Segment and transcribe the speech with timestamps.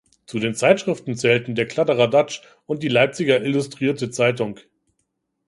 [0.25, 4.59] Zu den Zeitschriften zählten der Kladderadatsch und die Leipziger Illustrirte Zeitung.